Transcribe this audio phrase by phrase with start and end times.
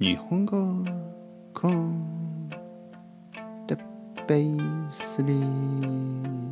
[0.00, 0.82] 日本語
[1.52, 2.48] コン
[3.66, 4.58] テッペイ
[4.90, 6.50] スリー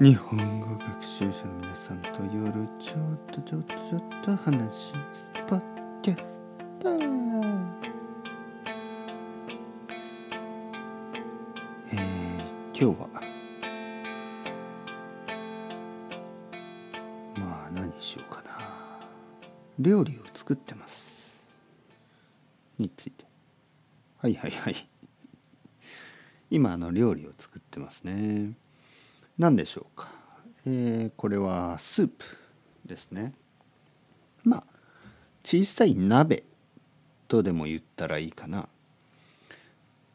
[0.00, 2.50] 日本語学習者の皆さんと夜
[2.80, 5.30] ちょっとちょっとちょっと話します。
[5.46, 5.62] ポッ
[6.02, 6.40] キャス
[6.80, 6.90] ト
[11.92, 12.00] えー、
[12.76, 13.08] 今日は
[17.36, 18.61] まあ何しようかな。
[19.82, 21.44] 料理を作ってます。
[22.78, 23.24] について。
[24.18, 24.88] はいはいはい。
[26.50, 28.52] 今あの料理を作ってますね。
[29.38, 30.08] 何でしょうか。
[30.66, 32.24] えー、これはスープ
[32.86, 33.34] ですね。
[34.44, 34.64] まあ
[35.42, 36.44] 小さい鍋
[37.26, 38.68] とでも言ったらいいかな。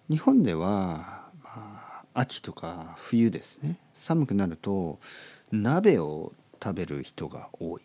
[0.09, 3.75] 日本では、まあ、秋とか冬ですね。
[3.93, 4.99] 寒くなると
[5.51, 6.31] 鍋を
[6.63, 7.81] 食べる人が多い、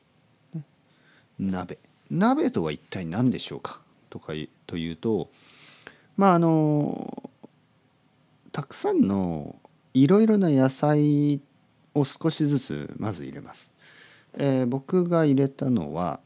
[1.38, 1.78] 鍋。
[2.10, 3.80] 鍋とは一体何でしょうか？
[4.10, 4.32] とか
[4.66, 5.30] というと
[6.16, 7.30] まああの
[8.52, 9.56] たくさんの
[9.94, 11.40] いろいろな野菜
[11.94, 13.74] を少しずつまず入れます。
[14.34, 16.20] えー、僕が入れたのは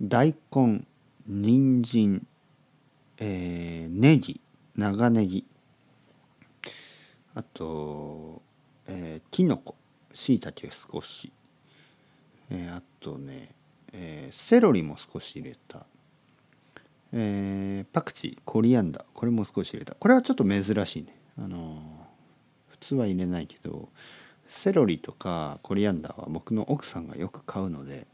[0.00, 0.84] 大根
[1.26, 2.26] 人参、
[3.18, 4.40] えー、ネギ
[4.76, 5.44] 長ネギ。
[7.34, 8.42] あと、
[8.86, 9.76] えー、きのこ
[10.12, 11.32] しいたけ少し、
[12.50, 13.54] えー、あとね、
[13.92, 15.86] えー、セロリも少し入れた、
[17.12, 19.04] えー、パクチーコリアンダー。
[19.14, 19.94] これも少し入れた。
[19.94, 21.16] これはちょっと珍しいね。
[21.38, 21.80] あのー、
[22.68, 23.88] 普通は入れないけど
[24.46, 28.06] セロリとかコリアンダーは僕の奥さんがよく買うので、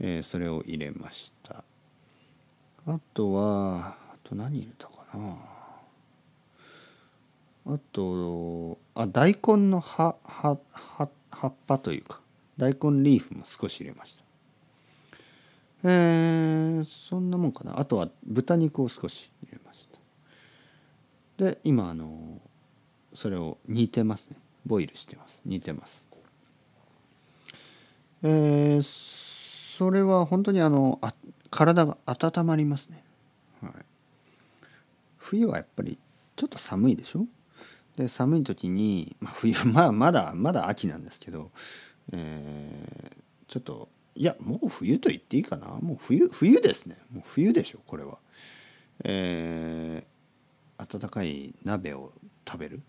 [0.00, 1.64] えー、それを入れました。
[2.86, 5.36] あとはあと何入れたかな。
[7.64, 12.20] あとあ大根の葉葉葉葉っぱというか
[12.58, 14.21] 大根リーフも少し入れました。
[15.84, 17.78] えー、そんなもんかな。
[17.78, 19.88] あとは豚肉を少し入れまし
[21.38, 21.44] た。
[21.44, 22.40] で今あの
[23.14, 24.36] それを煮てますね。
[24.64, 25.42] ボイルしてます。
[25.44, 26.06] 煮てます。
[28.22, 31.12] えー、それは本当にあのあ
[31.50, 33.02] 体が温まりますね、
[33.60, 33.72] はい、
[35.18, 35.98] 冬はやっぱり
[36.36, 37.26] ちょっと寒いでしょ？
[37.96, 41.50] で寒い時に、まあ、冬まあまだまだ秋なんですけど、
[42.12, 43.16] えー、
[43.48, 48.18] ちょっといやもう冬と言っていいかなもう冬冬ですねもう冬でしょこれは。
[49.04, 52.12] えー、温かい鍋を
[52.46, 52.82] 食べる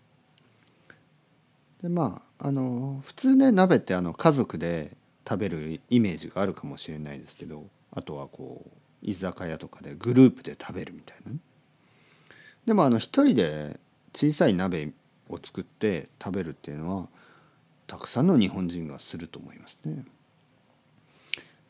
[1.82, 4.96] でまああの普通ね鍋ってあの家族で
[5.26, 8.70] 食べるイメージがあるかもしれないですけどあとはこう
[9.02, 11.38] 居酒屋とかでグループで食べるみたいな、ね、
[12.66, 13.80] でもあの一人で
[14.14, 14.92] 小さい鍋
[15.28, 17.08] を作って食べるっていうのは
[17.86, 20.04] たくさんの日本人がすると思いますね。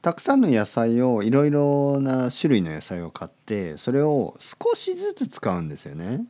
[0.04, 6.26] たくさんの野菜をいろいろな種類の野菜を買ってそれを少しずつ使うんですよね。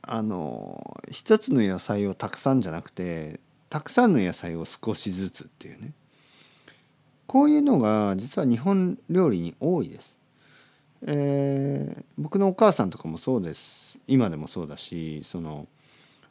[0.00, 5.92] あの一つの野菜をたくさんじゃなくてたくさんの野菜を少しずつっていうね
[7.26, 10.16] こういうのが実は日本料理に多いです。
[11.02, 15.68] えー、僕のお母さんとかもそうです今でもそうだしその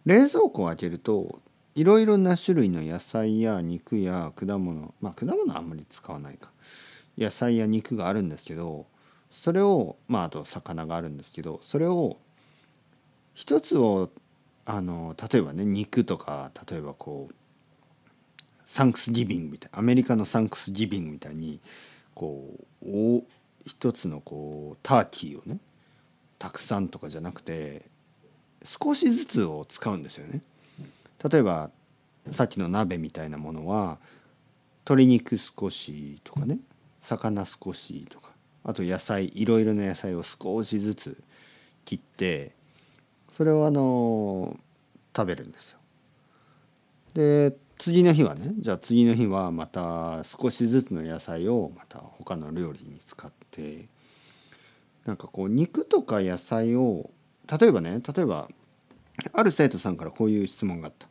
[0.08, 1.40] 冷蔵庫を開けると
[1.76, 6.50] いろいろな種類の野菜や肉や果物まあ果物はあんまり使わないか
[7.18, 8.86] 野菜や肉があるんですけど
[9.30, 12.18] それをまああと魚があるんですけどそれを
[13.34, 14.10] 一つを
[14.66, 17.36] あの例えばね肉とか例えばこう
[18.66, 21.60] サンクスギビングみたいアメリカのサンクスギビングみたいに
[22.14, 22.54] こ
[22.84, 23.24] うお
[23.66, 25.60] 一つのこうターキーをね
[26.40, 27.84] たくさんとかじゃなくて
[28.64, 30.42] 少しずつを使うんですよね。
[31.30, 31.70] 例えば
[32.32, 34.00] さっきの鍋みたいなものは
[34.86, 36.60] 鶏肉少しとかね
[37.02, 38.32] 魚少しとか
[38.64, 41.24] あと野菜いろいろな野菜を少しずつ
[41.86, 42.52] 切って
[43.32, 44.58] それをあの
[45.16, 45.80] 食べるんですよ。
[47.14, 53.88] で次の日はねじゃあ次の日はまた少しずつの野菜をまた他の料理に使って
[55.06, 57.10] なんかこう肉とか野菜を
[57.60, 58.48] 例えばね例えば
[59.34, 61.08] ある生徒さんからこういう質問があった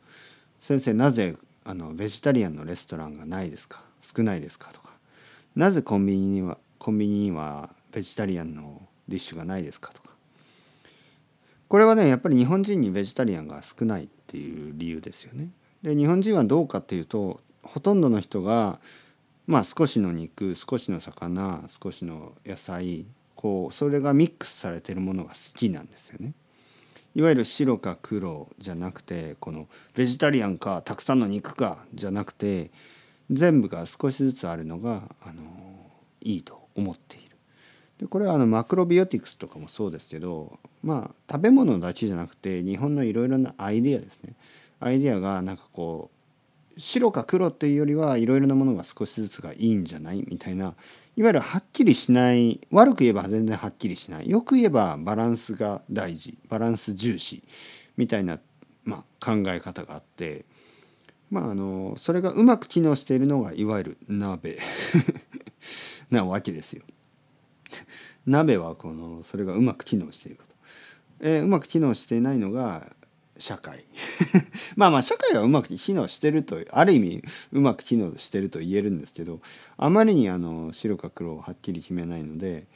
[0.61, 1.35] 先生なぜ
[1.65, 3.81] あのベジタリアンのレストランがないですか？
[4.01, 4.93] 少ないですか?」とか
[5.55, 10.09] 「なぜコンビニにはコンビニにはベジタリアンのディッシュがないですか?」とか
[11.67, 15.49] これはねやっぱり日本人にベジタリアンが少ないっていう理由ですよね。
[15.83, 18.79] で日本人はどうかっていうとほとんどの人が
[19.47, 23.05] まあ少しの肉少しの魚少しの野菜
[23.35, 26.33] こうそれがミックスされてるものが好きなんですよね。
[27.13, 32.71] いわゆる白か黒じゃなくてこのベジタリアンかたくさんの肉かじゃなくて
[33.29, 35.41] 全部が少しずつあるのがあの
[36.21, 37.37] いいと思っている。
[37.99, 44.33] でこれはあのマクロビオティクスとかもそうですけどまあ食べ物だけじゃなくて日本のいろいろなアイデアですね
[44.79, 46.20] アイデアがなんかこう
[46.77, 50.23] 白か黒っていうよりはいろいろなものが少しずつがいいんじゃない？
[50.27, 50.75] みたいな
[51.17, 54.29] いわゆるはっきりしない悪く言えば全然はっきりしない。
[54.29, 56.37] よく言えばバランスが大事。
[56.49, 57.43] バランス重視
[57.97, 58.39] みたいな、
[58.85, 60.45] まあ、考え方があって。
[61.29, 64.59] まああのそれがうまく機能しているのがいわゆる鍋。
[66.11, 66.83] なわけですよ。
[68.25, 70.55] 鍋はこのそれがうまく機能していること、
[71.21, 72.93] えー、うまく機能していないのが
[73.41, 73.83] 社会。
[74.77, 79.41] まあまあ社会はうまく機能してるとある意味うまく機能してると言えるんですけど
[79.77, 82.67] あまりにあの白か黒をはっきり決めないので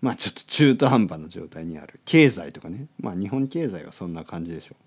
[0.00, 2.00] まあちょっと中途半端な状態にある。
[2.04, 2.88] 経済とかね。
[3.00, 4.84] まあ日本経済はそんな感じでしょう。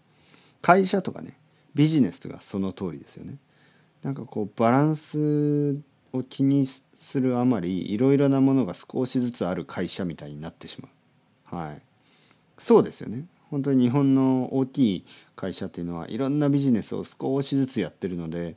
[0.61, 1.37] 会社とかね。
[1.73, 3.37] ビジネスとかその通りですよね。
[4.03, 5.79] なんかこうバランス
[6.13, 10.89] を気にするあまりいろいろなものが少しずつある会社みたいになってしま
[11.51, 11.55] う。
[11.55, 11.81] はい。
[12.57, 13.25] そうですよね。
[13.49, 15.05] 本当に日本の大きい
[15.35, 18.55] 会社っていうのはいろんなビジネスを少しずつやってるので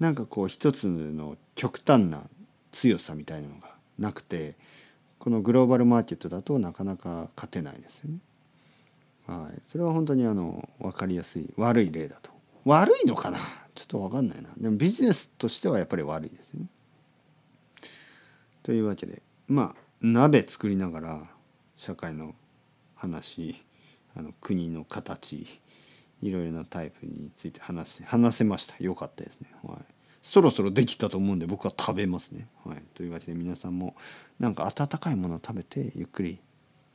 [0.00, 2.22] なんかこう一つの極端な
[2.72, 4.56] 強さみたいなのがなくて
[5.18, 8.18] このグローバルマーケットだとなかなか勝てないですよね。
[9.26, 12.30] はい、それは本当にあの分かりやすい悪い例だと
[12.64, 13.38] 悪いのかな？
[13.74, 16.66] ちょっと分かんないなでもビジネスとしてはやっぱり悪いですね。
[18.62, 21.22] というわけでまあ鍋作りながら
[21.76, 22.34] 社会の
[22.94, 23.62] 話
[24.16, 25.46] あの国の形
[26.22, 29.48] いろいろなタイプについて話話せましたよかったですね。
[29.62, 29.96] はい
[30.26, 32.48] そろそろできたと思うんで僕は食べますね。
[32.64, 33.94] はい、というわけで皆さんも
[34.40, 36.40] なんか温かいものを食べてゆっくり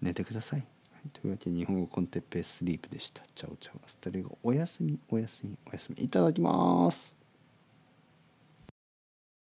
[0.02, 0.60] 寝てください。
[0.60, 0.66] は
[1.06, 3.24] い、というわけで日本語 con Teppei Sleep でした。
[3.34, 7.21] Chao chao hasta luego おやすみおやすみおやすみいただきます。